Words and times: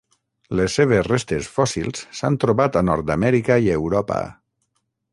Les 0.59 0.77
seves 0.79 1.03
restes 1.09 1.51
fòssils 1.57 2.03
s'han 2.21 2.39
trobat 2.47 2.81
a 2.83 2.87
Nord-amèrica 2.91 3.63
i 3.67 3.73
Europa. 3.81 4.23